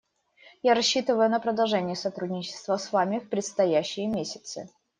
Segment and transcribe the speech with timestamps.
[0.63, 4.67] Я рассчитываю на продолжение сотрудничества с Вами в предстоящие месяцы.